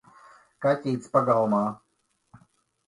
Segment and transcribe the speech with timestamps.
[0.65, 1.63] Kaķītis pagalmā!